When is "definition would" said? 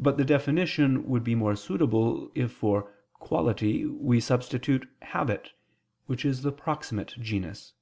0.24-1.22